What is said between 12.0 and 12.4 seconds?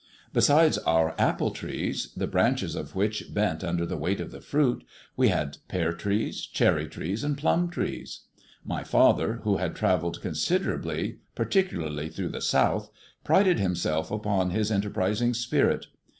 through